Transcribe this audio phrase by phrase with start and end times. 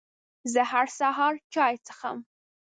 [0.53, 2.17] زه هر سهار چای څښم.